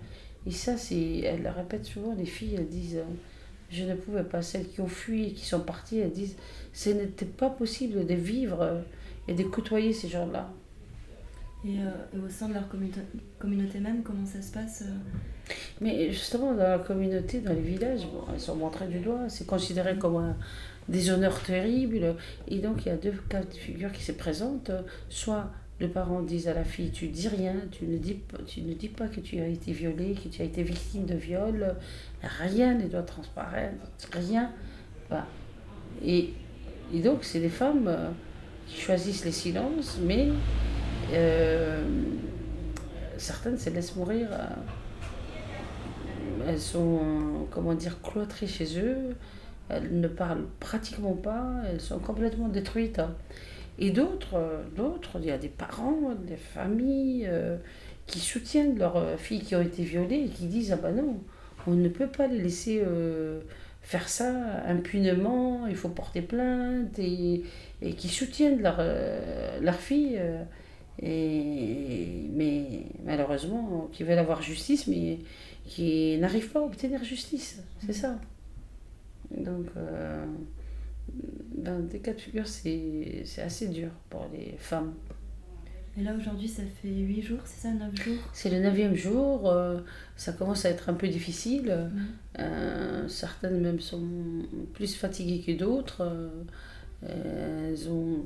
Et 0.46 0.50
ça, 0.50 0.76
c'est, 0.76 1.18
elles 1.20 1.42
le 1.42 1.50
répètent 1.50 1.86
souvent, 1.86 2.14
les 2.14 2.26
filles, 2.26 2.56
elles 2.58 2.68
disent, 2.68 2.96
euh, 2.96 3.14
je 3.70 3.84
ne 3.84 3.94
pouvais 3.94 4.24
pas, 4.24 4.42
celles 4.42 4.68
qui 4.68 4.80
ont 4.80 4.88
fui 4.88 5.28
et 5.28 5.32
qui 5.32 5.46
sont 5.46 5.60
parties, 5.60 5.98
elles 5.98 6.12
disent, 6.12 6.36
ce 6.72 6.90
n'était 6.90 7.24
pas 7.24 7.48
possible 7.48 8.04
de 8.04 8.14
vivre 8.14 8.60
euh, 8.60 8.80
et 9.28 9.34
de 9.34 9.44
côtoyer 9.44 9.92
ces 9.92 10.08
gens-là. 10.08 10.52
Et, 11.64 11.78
euh, 11.78 12.26
au 12.26 12.28
sein 12.28 12.48
de 12.48 12.54
leur 12.54 12.68
communauté 13.38 13.80
même, 13.80 14.02
comment 14.02 14.26
ça 14.26 14.42
se 14.42 14.52
passe 14.52 14.84
mais 15.80 16.10
justement, 16.10 16.54
dans 16.54 16.68
la 16.68 16.78
communauté, 16.78 17.40
dans 17.40 17.52
les 17.52 17.60
villages, 17.60 18.06
elles 18.32 18.40
sont 18.40 18.56
montrées 18.56 18.86
du 18.86 19.00
doigt, 19.00 19.28
c'est 19.28 19.46
considéré 19.46 19.96
comme 19.98 20.16
un 20.16 20.36
déshonneur 20.88 21.40
terrible. 21.42 22.16
Et 22.48 22.58
donc, 22.58 22.86
il 22.86 22.88
y 22.88 22.92
a 22.92 22.96
deux 22.96 23.14
cas 23.28 23.42
de 23.42 23.54
figure 23.54 23.92
qui 23.92 24.02
se 24.02 24.12
présentent. 24.12 24.70
Soit 25.08 25.50
le 25.80 25.88
parent 25.88 26.22
dit 26.22 26.48
à 26.48 26.54
la 26.54 26.64
fille 26.64 26.90
Tu 26.90 27.08
dis 27.08 27.28
rien, 27.28 27.54
tu 27.72 27.84
ne 27.84 27.98
dis, 27.98 28.20
tu 28.46 28.62
ne 28.62 28.74
dis 28.74 28.88
pas 28.88 29.08
que 29.08 29.20
tu 29.20 29.40
as 29.40 29.48
été 29.48 29.72
violée, 29.72 30.14
que 30.14 30.28
tu 30.28 30.42
as 30.42 30.44
été 30.44 30.62
victime 30.62 31.04
de 31.04 31.14
viol, 31.14 31.74
rien 32.22 32.74
ne 32.74 32.86
doit 32.86 33.02
transparaître, 33.02 33.74
rien. 34.12 34.50
Et, 36.04 36.32
et 36.92 37.00
donc, 37.00 37.24
c'est 37.24 37.40
des 37.40 37.48
femmes 37.48 37.86
euh, 37.88 38.10
qui 38.66 38.80
choisissent 38.80 39.24
les 39.24 39.32
silences, 39.32 39.98
mais 40.02 40.28
euh, 41.12 41.84
certaines 43.16 43.58
se 43.58 43.70
laissent 43.70 43.96
mourir. 43.96 44.28
Euh, 44.32 44.46
elles 46.46 46.60
sont, 46.60 47.46
comment 47.50 47.74
dire, 47.74 48.00
cloîtrées 48.02 48.46
chez 48.46 48.78
eux, 48.78 49.14
elles 49.68 50.00
ne 50.00 50.08
parlent 50.08 50.46
pratiquement 50.60 51.14
pas, 51.14 51.62
elles 51.70 51.80
sont 51.80 51.98
complètement 51.98 52.48
détruites. 52.48 52.98
Hein. 52.98 53.14
Et 53.78 53.90
d'autres, 53.90 54.40
d'autres, 54.76 55.18
il 55.20 55.26
y 55.26 55.30
a 55.30 55.38
des 55.38 55.48
parents, 55.48 56.14
des 56.26 56.36
familles 56.36 57.26
euh, 57.28 57.56
qui 58.06 58.20
soutiennent 58.20 58.78
leurs 58.78 59.18
filles 59.18 59.40
qui 59.40 59.56
ont 59.56 59.62
été 59.62 59.82
violées 59.82 60.24
et 60.26 60.28
qui 60.28 60.46
disent 60.46 60.72
Ah 60.72 60.76
ben 60.76 60.94
non, 60.94 61.18
on 61.66 61.72
ne 61.72 61.88
peut 61.88 62.06
pas 62.06 62.26
les 62.26 62.38
laisser 62.38 62.82
euh, 62.86 63.40
faire 63.82 64.08
ça 64.08 64.32
impunément, 64.66 65.66
il 65.66 65.76
faut 65.76 65.88
porter 65.88 66.22
plainte, 66.22 66.98
et, 66.98 67.42
et 67.82 67.94
qui 67.94 68.08
soutiennent 68.08 68.62
leurs 68.62 68.76
euh, 68.78 69.60
leur 69.60 69.76
filles. 69.76 70.20
et, 71.02 72.28
mais 72.32 72.64
malheureusement, 73.04 73.88
qui 73.92 74.04
veulent 74.04 74.18
avoir 74.18 74.42
justice, 74.42 74.86
mais 74.86 75.18
qui 75.66 76.18
n'arrivent 76.18 76.50
pas 76.50 76.60
à 76.60 76.62
obtenir 76.62 77.02
justice. 77.04 77.62
C'est 77.84 77.92
ça. 77.92 78.18
Donc, 79.30 79.66
euh, 79.76 80.24
dans 81.56 81.80
des 81.80 82.00
cas 82.00 82.12
de 82.12 82.20
figure, 82.20 82.46
c'est 82.46 83.24
assez 83.38 83.68
dur 83.68 83.90
pour 84.10 84.28
les 84.32 84.56
femmes. 84.58 84.94
Et 85.96 86.02
là, 86.02 86.12
aujourd'hui, 86.18 86.48
ça 86.48 86.62
fait 86.82 86.88
8 86.88 87.22
jours, 87.22 87.38
c'est 87.44 87.68
ça, 87.68 87.72
9 87.72 88.02
jours? 88.02 88.18
C'est 88.32 88.50
le 88.50 88.60
9 88.60 88.94
jour. 88.94 89.48
Euh, 89.48 89.80
ça 90.16 90.32
commence 90.32 90.64
à 90.64 90.70
être 90.70 90.88
un 90.88 90.94
peu 90.94 91.06
difficile. 91.08 91.88
Euh, 92.40 93.08
certaines 93.08 93.60
même 93.60 93.80
sont 93.80 94.02
plus 94.72 94.96
fatiguées 94.96 95.40
que 95.40 95.52
d'autres. 95.52 96.32
elles 97.02 97.88
ont 97.88 98.24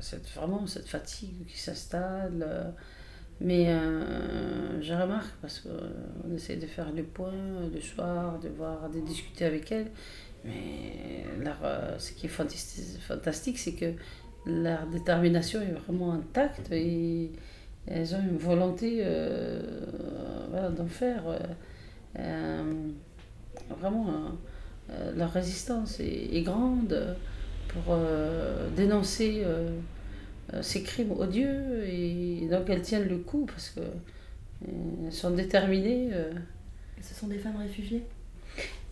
cette, 0.00 0.28
vraiment 0.28 0.66
cette 0.68 0.86
fatigue 0.86 1.46
qui 1.48 1.58
s'installe. 1.58 2.72
Mais 3.40 3.68
euh, 3.68 4.82
je 4.82 4.92
remarque, 4.92 5.32
parce 5.40 5.60
qu'on 5.60 6.34
essaie 6.34 6.56
de 6.56 6.66
faire 6.66 6.90
le 6.92 7.04
point 7.04 7.32
le 7.72 7.80
soir, 7.80 8.38
de 8.40 8.48
voir, 8.48 8.88
de 8.90 9.00
discuter 9.00 9.44
avec 9.44 9.70
elles. 9.70 9.90
Mais 10.44 11.24
euh, 11.46 11.98
ce 11.98 12.12
qui 12.12 12.26
est 12.26 12.28
fantastique, 12.28 13.58
c'est 13.58 13.72
que 13.72 13.92
leur 14.46 14.86
détermination 14.86 15.60
est 15.60 15.72
vraiment 15.72 16.12
intacte 16.12 16.70
et 16.72 17.30
elles 17.86 18.14
ont 18.14 18.20
une 18.20 18.38
volonté 18.38 19.00
euh, 19.02 19.60
d'en 20.76 20.86
faire. 20.86 21.22
vraiment, 23.80 24.06
leur 25.16 25.32
résistance 25.32 26.00
est 26.00 26.42
grande 26.42 27.16
pour 27.68 27.96
dénoncer 28.76 29.42
euh, 29.44 29.70
ces 30.62 30.82
crimes 30.82 31.12
odieux 31.12 31.84
et 31.86 32.48
donc 32.50 32.68
elles 32.68 32.82
tiennent 32.82 33.08
le 33.08 33.18
coup 33.18 33.46
parce 33.46 33.70
que 33.70 33.80
euh, 33.80 35.06
elles 35.06 35.12
sont 35.12 35.30
déterminées. 35.30 36.08
Euh. 36.12 36.32
Ce 37.02 37.14
sont 37.14 37.28
des 37.28 37.38
femmes 37.38 37.56
réfugiées? 37.56 38.04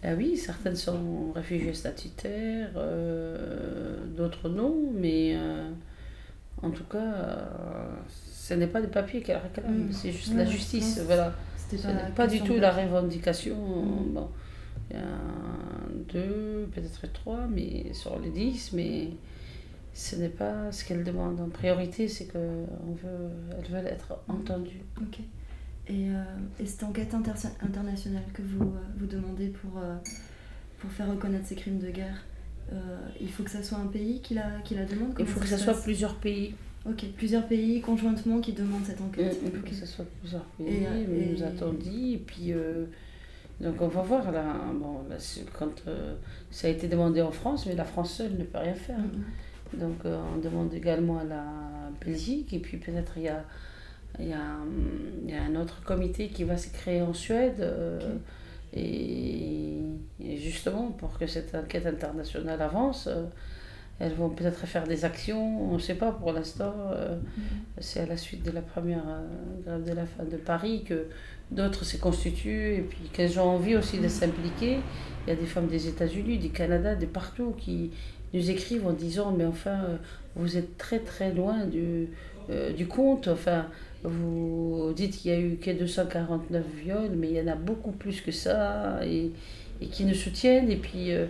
Ah 0.04 0.14
oui, 0.16 0.36
certaines 0.36 0.76
sont 0.76 1.32
réfugiées 1.32 1.74
statutaires, 1.74 2.70
d'autres 4.16 4.48
non, 4.48 4.92
mais 4.94 5.36
en 6.62 6.70
tout 6.70 6.84
cas, 6.84 7.48
ce 8.46 8.54
n'est 8.54 8.68
pas 8.68 8.80
des 8.80 8.86
papiers 8.86 9.22
qu'elles 9.22 9.38
réclament, 9.38 9.88
mm. 9.88 9.92
c'est 9.92 10.12
juste 10.12 10.34
la 10.34 10.44
justice. 10.44 11.00
voilà. 11.04 11.32
Ce 11.68 11.74
n'est 11.88 12.12
pas, 12.14 12.28
du 12.28 12.40
tout 12.42 12.54
la 12.54 12.70
revendication. 12.70 13.56
Mm. 13.56 14.12
Bon, 14.12 14.28
il 14.90 14.96
y 14.96 15.00
a 15.00 15.04
deux, 16.12 16.68
peut-être 16.72 17.12
trois, 17.12 17.48
mais 17.50 17.92
sur 17.92 18.18
les 18.20 18.30
dix, 18.30 18.72
mais 18.72 19.08
ce 19.96 20.14
n'est 20.14 20.28
pas 20.28 20.70
ce 20.72 20.84
qu'elles 20.84 21.04
demandent. 21.04 21.40
En 21.40 21.48
priorité, 21.48 22.06
c'est 22.06 22.26
qu'elles 22.26 22.66
veut, 23.02 23.70
veulent 23.70 23.86
être 23.86 24.18
entendues. 24.28 24.82
Ok. 25.00 25.20
Et, 25.88 26.10
euh, 26.10 26.22
et 26.60 26.66
cette 26.66 26.82
enquête 26.82 27.14
internationale 27.14 28.24
que 28.34 28.42
vous, 28.42 28.64
euh, 28.64 28.78
vous 28.98 29.06
demandez 29.06 29.48
pour, 29.48 29.78
euh, 29.78 29.96
pour 30.78 30.90
faire 30.90 31.08
reconnaître 31.08 31.46
ces 31.46 31.54
crimes 31.54 31.78
de 31.78 31.90
guerre, 31.90 32.24
il 33.20 33.30
faut 33.30 33.44
que 33.44 33.50
ça 33.50 33.62
soit 33.62 33.78
un 33.78 33.86
pays 33.86 34.20
qui 34.20 34.34
la, 34.34 34.60
qui 34.64 34.74
la 34.74 34.84
demande? 34.84 35.14
Il 35.18 35.26
faut 35.26 35.40
que 35.40 35.46
ce 35.46 35.56
soit 35.56 35.80
plusieurs 35.80 36.16
pays. 36.16 36.54
Ok, 36.84 37.06
plusieurs 37.16 37.46
pays 37.46 37.80
conjointement 37.80 38.40
qui 38.40 38.52
demandent 38.52 38.84
cette 38.84 39.00
enquête. 39.00 39.38
Il 39.44 39.50
faut 39.52 39.66
que 39.66 39.74
ce 39.74 39.86
soit 39.86 40.04
plusieurs 40.20 40.44
pays, 40.44 40.84
et, 40.84 41.32
nous 41.32 41.42
a 41.42 41.72
dit. 41.72 42.14
Et 42.14 42.18
puis, 42.18 42.52
donc 43.60 43.80
on 43.80 43.86
va 43.86 44.02
voir 44.02 44.32
là. 44.32 44.56
Bon, 44.74 45.04
quand 45.56 45.84
ça 46.50 46.66
a 46.66 46.70
été 46.70 46.88
demandé 46.88 47.22
en 47.22 47.30
France, 47.30 47.66
mais 47.66 47.76
la 47.76 47.84
France 47.84 48.14
seule 48.14 48.32
ne 48.32 48.44
peut 48.44 48.58
rien 48.58 48.74
faire. 48.74 48.98
Donc 49.74 50.04
euh, 50.04 50.18
on 50.34 50.38
demande 50.38 50.72
également 50.74 51.18
à 51.18 51.24
la 51.24 51.44
Belgique 52.04 52.52
et 52.52 52.58
puis 52.58 52.76
peut-être 52.76 53.12
il 53.16 53.24
y 53.24 53.28
a, 53.28 53.44
y, 54.18 54.32
a, 54.32 54.56
y 55.26 55.34
a 55.34 55.42
un 55.42 55.56
autre 55.56 55.82
comité 55.82 56.28
qui 56.28 56.44
va 56.44 56.56
se 56.56 56.72
créer 56.72 57.02
en 57.02 57.14
Suède. 57.14 57.60
Euh, 57.60 58.16
et, 58.74 59.78
justement, 60.38 60.88
pour 60.88 61.18
que 61.18 61.26
cette 61.26 61.54
enquête 61.54 61.86
internationale 61.86 62.60
avance, 62.60 63.06
euh, 63.06 63.24
elles 63.98 64.12
vont 64.12 64.28
peut-être 64.28 64.66
faire 64.66 64.86
des 64.86 65.06
actions, 65.06 65.70
on 65.70 65.74
ne 65.74 65.78
sait 65.78 65.94
pas 65.94 66.12
pour 66.12 66.32
l'instant. 66.32 66.74
Mhm. 66.74 67.42
C'est 67.78 68.00
à 68.00 68.06
la 68.06 68.18
suite 68.18 68.44
de 68.44 68.50
la 68.50 68.60
première 68.60 69.22
grève 69.64 69.84
de 69.84 69.92
la 69.92 70.04
faim 70.04 70.24
de 70.30 70.36
Paris 70.36 70.84
que 70.86 71.06
d'autres 71.50 71.86
se 71.86 71.96
constituent 71.96 72.74
et 72.74 72.82
puis 72.82 73.08
qu'elles 73.12 73.38
ont 73.40 73.48
envie 73.48 73.74
aussi 73.74 73.96
de 73.96 74.02
mhm. 74.02 74.08
s'impliquer. 74.10 74.78
Il 75.26 75.30
y 75.30 75.32
a 75.32 75.36
des 75.36 75.46
femmes 75.46 75.68
des 75.68 75.88
États-Unis, 75.88 76.38
du 76.38 76.50
Canada, 76.50 76.94
de 76.94 77.06
partout 77.06 77.54
qui, 77.56 77.90
nous 78.36 78.50
écrivent 78.50 78.86
en 78.86 78.92
disant 78.92 79.32
mais 79.36 79.44
enfin 79.44 79.84
euh, 79.88 79.96
vous 80.34 80.56
êtes 80.56 80.76
très 80.76 80.98
très 80.98 81.32
loin 81.32 81.64
du, 81.64 82.08
euh, 82.50 82.72
du 82.72 82.86
compte, 82.86 83.28
enfin 83.28 83.66
vous 84.04 84.92
dites 84.94 85.16
qu'il 85.16 85.30
y 85.30 85.34
a 85.34 85.40
eu 85.40 85.56
que 85.56 85.70
249 85.70 86.64
viols, 86.84 87.10
mais 87.16 87.30
il 87.30 87.36
y 87.36 87.40
en 87.40 87.48
a 87.52 87.56
beaucoup 87.56 87.92
plus 87.92 88.20
que 88.20 88.30
ça 88.30 89.00
et, 89.04 89.32
et 89.80 89.86
qui 89.86 90.04
nous 90.04 90.14
soutiennent 90.14 90.70
et 90.70 90.76
puis 90.76 91.12
euh, 91.12 91.26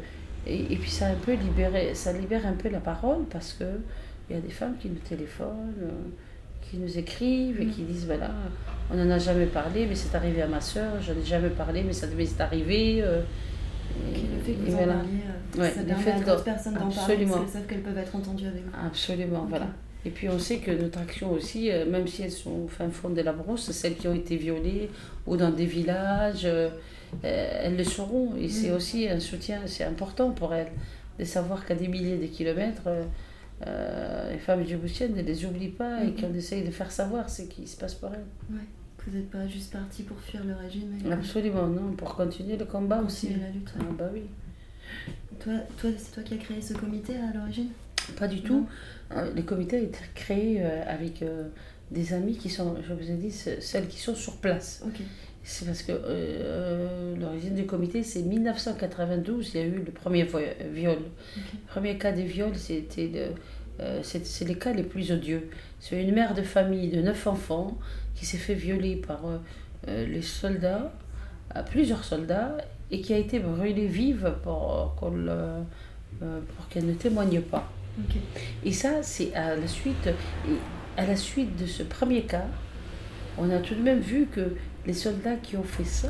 et, 0.47 0.73
et, 0.73 0.77
puis 0.77 0.91
ça 0.91 1.07
un 1.09 1.15
peu 1.15 1.33
libéré, 1.33 1.95
ça 1.95 2.13
libère 2.13 2.47
un 2.47 2.53
peu 2.53 2.69
la 2.69 2.79
parole 2.79 3.25
parce 3.31 3.53
que 3.53 3.65
il 4.29 4.37
y 4.37 4.39
a 4.39 4.43
des 4.43 4.51
femmes 4.51 4.77
qui 4.81 4.89
nous 4.89 5.01
téléphonent, 5.09 5.75
qui 6.63 6.79
nous 6.79 6.99
écrivent 6.99 7.61
et 7.61 7.67
qui 7.67 7.83
disent 7.83 8.07
voilà, 8.07 8.31
on 8.93 8.97
n'en 8.97 9.11
a 9.11 9.19
jamais 9.19 9.47
parlé, 9.47 9.87
mais 9.87 9.95
c'est 9.95 10.15
arrivé 10.17 10.43
à 10.43 10.49
ma 10.49 10.61
soeur, 10.61 11.01
je 11.01 11.13
n'en 11.13 11.21
ai 11.21 11.25
jamais 11.25 11.51
parlé, 11.51 11.83
mais 11.85 11.93
ça 11.93 12.09
devait 12.09 12.27
arrivé. 12.41 13.05
Et, 14.15 14.21
le 14.21 14.43
fait 14.43 14.53
que 14.53 14.71
vous 14.71 14.75
en 14.75 14.87
parliez, 14.87 15.21
euh, 15.59 15.71
ça 15.75 15.83
permet 15.83 16.11
à 16.11 16.21
d'autres 16.21 16.45
personnes 16.45 16.75
d'en 16.75 16.89
parler 16.91 17.17
parce 17.27 17.39
qu'elles 17.39 17.49
savent 17.49 17.67
qu'elles 17.67 17.83
peuvent 17.83 17.99
être 17.99 18.17
entendues 18.17 18.47
avec 18.47 18.63
vous. 18.63 18.87
Absolument, 18.87 19.47
voilà. 19.49 19.69
Et 20.05 20.11
puis 20.11 20.29
on 20.29 20.39
sait 20.39 20.59
que 20.59 20.71
notre 20.71 21.01
action 21.01 21.33
aussi, 21.33 21.71
euh, 21.73 21.85
même 21.85 22.07
si 22.07 22.23
elles 22.23 22.31
sont 22.31 22.65
au 22.65 22.69
fin 22.69 22.89
fond 22.91 23.11
de 23.11 23.21
la 23.21 23.33
brousse, 23.33 23.71
celles 23.73 23.97
qui 23.97 24.07
ont 24.07 24.15
été 24.15 24.37
violées 24.37 24.89
ou 25.27 25.37
dans 25.37 25.51
des 25.51 25.67
villages, 25.67 26.45
euh, 26.45 26.69
elles 27.23 27.77
le 27.77 27.83
sauront. 27.85 28.35
Et 28.39 28.49
c'est 28.49 28.71
aussi 28.71 29.09
un 29.09 29.19
soutien, 29.19 29.63
c'est 29.67 29.85
important 29.85 30.31
pour 30.31 30.55
elles 30.55 30.71
de 31.19 31.25
savoir 31.25 31.67
qu'à 31.67 31.75
des 31.75 31.89
milliers 31.89 32.19
de 32.19 32.27
kilomètres, 32.27 32.89
euh, 33.67 34.31
les 34.31 34.39
femmes 34.39 34.65
djiboutiennes 34.65 35.15
ne 35.15 35.23
les 35.23 35.45
oublie 35.45 35.69
pas 35.71 36.03
et 36.05 36.09
Mhm. 36.09 36.21
qu'on 36.21 36.35
essaye 36.35 36.63
de 36.63 36.71
faire 36.71 36.91
savoir 36.93 37.29
ce 37.31 37.43
qui 37.43 37.67
se 37.67 37.77
passe 37.77 37.95
pour 37.95 38.11
elles. 38.13 38.27
Ouais. 38.55 38.61
Vous 39.07 39.17
n'êtes 39.17 39.31
pas 39.31 39.47
juste 39.47 39.73
parti 39.73 40.03
pour 40.03 40.19
fuir 40.21 40.43
le 40.45 40.55
régime 40.55 40.99
et 41.07 41.13
Absolument, 41.13 41.67
non, 41.69 41.93
pour 41.93 42.15
continuer 42.17 42.57
le 42.57 42.65
combat 42.65 43.01
aussi. 43.03 43.29
continuer 43.29 43.47
la 43.47 43.53
lutte. 43.53 43.69
ouais. 43.77 43.83
Ah 43.89 43.95
bah 43.99 44.11
oui. 44.13 44.23
Toi, 45.41 45.53
toi 45.79 45.91
c'est 45.97 46.13
toi 46.13 46.23
qui 46.23 46.35
as 46.35 46.39
créé 46.39 46.61
ce 46.61 46.75
comité 46.75 47.15
à 47.17 47.33
l'origine? 47.37 47.69
Pas 48.19 48.29
du 48.29 48.41
tout. 48.43 48.67
Euh, 49.13 49.33
Le 49.35 49.43
comité 49.43 49.77
a 49.77 49.81
été 49.81 49.99
créé 50.15 50.59
euh, 50.65 50.83
avec 50.87 51.23
euh, 51.23 51.49
des 51.91 52.13
amis 52.15 52.37
qui 52.37 52.49
sont, 52.51 52.77
je 52.87 52.93
vous 52.95 53.11
ai 53.11 53.15
dit, 53.15 53.31
ce- 53.31 53.61
celles 53.61 53.87
qui 53.89 53.99
sont 54.01 54.15
sur 54.15 54.37
place. 54.39 54.83
Ok. 54.87 55.01
C'est 55.45 55.65
parce 55.67 55.83
que 55.83 55.93
euh, 55.93 57.15
l'origine 57.17 57.55
du 57.55 57.67
comité, 57.67 58.03
c'est 58.03 58.23
1992, 58.23 59.53
il 59.55 59.61
y 59.61 59.63
a 59.63 59.67
eu 59.67 59.79
le 59.85 59.93
premier 59.93 60.25
viol. 60.25 60.99
Le 61.37 61.43
premier 61.69 61.97
cas 61.99 62.11
de 62.13 62.23
viol, 62.23 62.55
c'était 62.57 63.31
euh, 63.81 64.01
c'est 64.03 64.45
les 64.45 64.57
cas 64.57 64.73
les 64.73 64.83
plus 64.83 65.13
odieux. 65.13 65.49
C'est 65.81 66.03
une 66.03 66.15
mère 66.15 66.35
de 66.35 66.43
famille 66.43 66.89
de 66.89 67.01
neuf 67.03 67.27
enfants 67.27 67.77
qui 68.15 68.25
s'est 68.25 68.39
fait 68.39 68.55
violer 68.55 68.97
par 68.97 69.27
euh, 69.27 69.39
euh, 69.89 70.07
les 70.07 70.23
soldats, 70.23 70.93
euh, 71.55 71.63
plusieurs 71.63 72.05
soldats, 72.05 72.57
et 72.91 73.01
qui 73.01 73.13
a 73.13 73.19
été 73.19 73.39
brûlée 73.39 73.87
vive 73.87 74.35
pour, 74.43 74.97
euh, 75.03 75.61
pour 76.21 76.69
qu'elle 76.69 76.87
ne 76.87 76.95
témoigne 76.95 77.41
pas. 77.41 77.71
Et 78.65 78.73
ça, 78.73 79.03
c'est 79.03 79.35
à 79.35 79.57
la 79.57 79.67
suite, 79.67 80.09
à 80.97 81.07
la 81.07 81.17
suite 81.17 81.57
de 81.57 81.67
ce 81.67 81.83
premier 81.83 82.23
cas, 82.23 82.47
on 83.39 83.51
a 83.51 83.59
tout 83.59 83.75
de 83.75 83.83
même 83.83 84.01
vu 84.01 84.27
que 84.27 84.55
les 84.87 84.93
soldats 84.93 85.37
qui 85.37 85.57
ont 85.57 85.63
fait 85.63 85.85
ça 85.85 86.09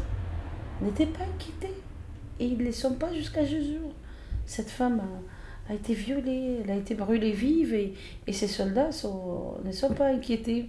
n'étaient 0.82 1.06
pas 1.06 1.24
inquiétés. 1.24 1.74
Et 2.38 2.46
ils 2.46 2.58
ne 2.58 2.64
les 2.64 2.72
sont 2.72 2.94
pas 2.94 3.12
jusqu'à 3.14 3.44
jour. 3.44 3.92
Cette 4.44 4.68
femme 4.70 5.00
a, 5.00 5.22
a 5.68 5.74
été 5.74 5.94
violée, 5.94 6.58
elle 6.64 6.70
a 6.70 6.76
été 6.76 6.94
brûlée 6.94 7.32
vive 7.32 7.74
et, 7.74 7.94
et 8.26 8.32
ces 8.32 8.46
soldats 8.48 8.92
sont, 8.92 9.54
ne 9.64 9.72
sont 9.72 9.92
pas 9.92 10.06
inquiétés. 10.08 10.66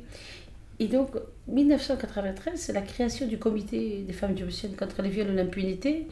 Et 0.80 0.88
donc, 0.88 1.12
1993, 1.48 2.60
c'est 2.60 2.74
la 2.74 2.82
création 2.82 3.28
du 3.28 3.38
comité 3.38 4.04
des 4.06 4.14
femmes 4.14 4.36
djiboutiennes 4.38 4.76
contre 4.76 5.02
les 5.02 5.10
viols 5.10 5.30
et 5.30 5.34
l'impunité. 5.34 6.08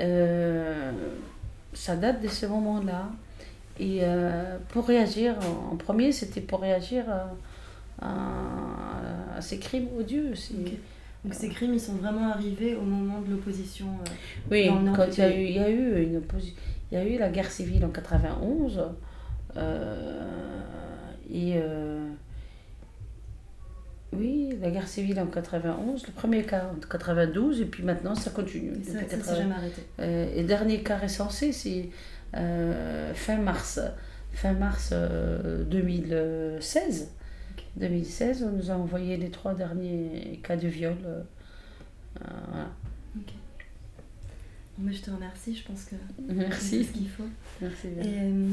Euh, 0.00 0.92
ça 1.72 1.96
date 1.96 2.22
de 2.22 2.28
ce 2.28 2.46
moment-là. 2.46 3.08
Et 3.78 3.98
euh, 4.02 4.56
pour 4.70 4.86
réagir, 4.86 5.34
en, 5.72 5.76
premier, 5.76 6.12
c'était 6.12 6.40
pour 6.40 6.60
réagir 6.60 7.04
à, 7.10 7.34
à- 8.00 9.36
à 9.36 9.40
ces 9.40 9.58
crimes 9.58 9.88
odieux. 9.98 10.32
Ok. 10.32 10.72
Donc 11.24 11.34
ces 11.34 11.48
crimes, 11.48 11.74
ils 11.74 11.80
sont 11.80 11.94
vraiment 11.94 12.30
arrivés 12.30 12.74
au 12.76 12.82
moment 12.82 13.20
de 13.20 13.32
l'opposition. 13.32 13.86
euh, 13.86 14.10
Oui, 14.50 14.66
Dans 14.68 14.76
le 14.78 14.82
nord 14.84 14.96
quand 14.96 15.06
il 15.08 15.18
y, 15.18 15.22
a 15.22 15.36
eu, 15.36 15.44
il 15.44 15.56
y 15.56 15.58
a 15.58 15.68
eu 15.68 16.02
une 16.04 16.18
opposi- 16.20 16.54
il 16.90 16.98
y 16.98 17.00
a 17.00 17.04
eu 17.04 17.18
la 17.18 17.28
guerre 17.30 17.50
civile 17.50 17.84
en 17.84 17.90
91 17.90 18.82
euh, 19.56 20.62
et 21.30 21.54
euh, 21.56 22.08
oui, 24.12 24.56
la 24.60 24.70
guerre 24.70 24.88
civile 24.88 25.20
en 25.20 25.26
91, 25.26 26.06
le 26.06 26.12
premier 26.12 26.44
cas 26.44 26.70
en 26.74 26.78
92 26.78 27.60
et 27.60 27.64
puis 27.64 27.82
maintenant 27.82 28.14
ça 28.14 28.30
continue. 28.30 28.72
et 28.80 28.84
ça, 28.84 29.00
ça 29.00 29.04
80. 29.04 29.22
s'est 29.22 29.36
jamais 29.36 29.54
arrêté. 29.54 29.82
Euh, 30.00 30.34
et 30.34 30.42
le 30.42 30.48
dernier 30.48 30.82
cas 30.82 30.96
recensé, 30.96 31.52
c'est 31.52 31.90
euh, 32.36 33.12
fin 33.14 33.36
mars, 33.36 33.80
fin 34.32 34.52
mars 34.52 34.90
euh, 34.92 35.64
2016. 35.64 37.10
Ok. 37.52 37.64
2016, 37.76 38.44
on 38.44 38.56
nous 38.56 38.70
a 38.70 38.74
envoyé 38.74 39.16
les 39.16 39.30
trois 39.30 39.54
derniers 39.54 40.40
cas 40.42 40.56
de 40.56 40.68
viol. 40.68 40.96
voilà. 42.18 42.68
Mais 44.78 44.92
je 44.92 45.02
te 45.02 45.10
remercie, 45.10 45.56
je 45.56 45.64
pense 45.64 45.84
que 45.84 45.96
c'est 46.58 46.82
ce 46.84 46.90
qu'il 46.92 47.08
faut. 47.08 47.24
Merci 47.62 47.88
bien. 47.88 48.02
Et 48.04 48.16
euh, 48.22 48.46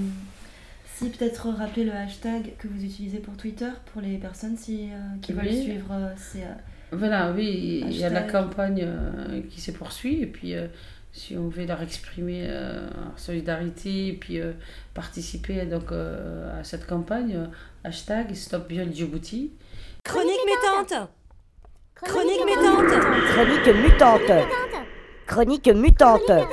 si 0.96 1.10
peut-être 1.10 1.50
rappeler 1.50 1.84
le 1.84 1.92
hashtag 1.92 2.54
que 2.58 2.68
vous 2.68 2.84
utilisez 2.84 3.20
pour 3.20 3.36
Twitter 3.36 3.70
pour 3.92 4.02
les 4.02 4.18
personnes 4.18 4.56
si, 4.58 4.90
euh, 4.92 4.96
qui 5.22 5.34
veulent 5.34 5.52
suivre, 5.52 5.92
euh, 5.92 6.14
c'est 6.16 6.44
Voilà, 6.92 7.32
oui, 7.34 7.84
il 7.86 7.98
y 7.98 8.04
a 8.06 8.10
la 8.10 8.22
campagne 8.22 8.84
euh, 8.86 9.42
qui 9.50 9.60
se 9.60 9.72
poursuit 9.72 10.22
et 10.22 10.28
puis 10.28 10.56
euh, 10.56 10.68
si 11.12 11.38
on 11.38 11.48
veut 11.50 11.66
leur 11.66 11.82
exprimer 11.82 12.46
euh, 12.48 12.88
en 12.90 13.18
solidarité 13.18 14.08
et 14.08 14.14
puis 14.14 14.40
euh, 14.40 14.54
participer 14.94 15.66
donc 15.66 15.92
euh, 15.92 16.60
à 16.60 16.64
cette 16.64 16.88
campagne, 16.88 17.36
euh, 17.36 17.46
hashtag 17.84 18.34
Stop 18.34 18.70
Viol 18.70 18.92
Djibouti. 18.94 19.52
Chronique 20.06 20.40
mutante 20.46 21.10
Chronique 21.96 22.46
mutante 22.46 23.02
Chronique 23.34 23.84
mutante. 23.84 24.63
Chronique 25.34 25.74
mutante. 25.74 26.48